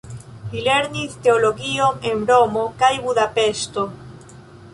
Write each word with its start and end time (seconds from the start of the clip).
Li 0.53 0.61
lernis 0.67 1.13
teologion 1.27 2.01
en 2.13 2.25
Romo 2.33 2.65
kaj 2.81 2.91
Budapeŝto. 3.05 3.87